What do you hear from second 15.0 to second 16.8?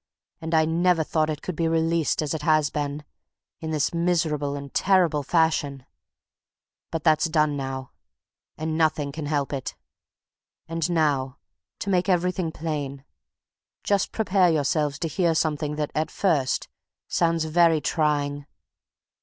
hear something that, at first,